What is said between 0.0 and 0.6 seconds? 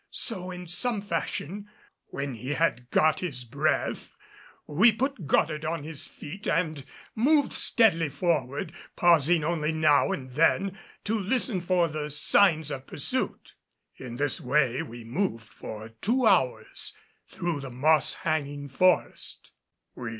So